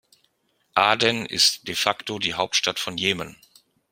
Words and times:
Aden 0.73 1.27
ist 1.27 1.67
de 1.67 1.75
facto 1.75 2.17
die 2.17 2.33
Hauptstadt 2.33 2.79
von 2.79 2.97
Jemen. 2.97 3.37